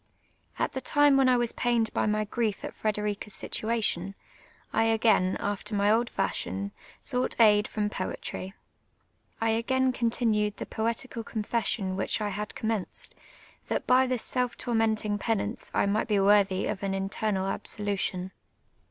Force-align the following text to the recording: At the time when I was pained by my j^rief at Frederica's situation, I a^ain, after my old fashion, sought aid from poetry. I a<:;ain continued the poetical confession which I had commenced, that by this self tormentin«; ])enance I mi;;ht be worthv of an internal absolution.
At 0.57 0.71
the 0.73 0.81
time 0.81 1.15
when 1.15 1.29
I 1.29 1.37
was 1.37 1.51
pained 1.51 1.93
by 1.93 2.07
my 2.07 2.25
j^rief 2.25 2.63
at 2.63 2.73
Frederica's 2.73 3.35
situation, 3.35 4.15
I 4.73 4.85
a^ain, 4.85 5.37
after 5.39 5.75
my 5.75 5.91
old 5.91 6.09
fashion, 6.09 6.71
sought 7.03 7.39
aid 7.39 7.67
from 7.67 7.87
poetry. 7.87 8.55
I 9.39 9.51
a<:;ain 9.51 9.91
continued 9.91 10.57
the 10.57 10.65
poetical 10.65 11.23
confession 11.23 11.95
which 11.95 12.19
I 12.19 12.29
had 12.29 12.55
commenced, 12.55 13.13
that 13.67 13.85
by 13.85 14.07
this 14.07 14.23
self 14.23 14.57
tormentin«; 14.57 15.19
])enance 15.19 15.69
I 15.71 15.85
mi;;ht 15.85 16.07
be 16.07 16.15
worthv 16.15 16.71
of 16.71 16.81
an 16.81 16.95
internal 16.95 17.45
absolution. 17.45 18.31